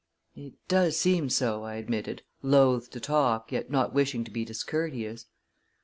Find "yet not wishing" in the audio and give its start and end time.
3.51-4.23